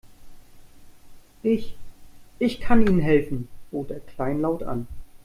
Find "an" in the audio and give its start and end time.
4.63-4.87